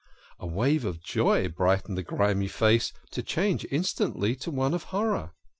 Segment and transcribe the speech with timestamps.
[0.39, 5.33] A wave of joy brightened the grimy face, to change instantly to one of horror.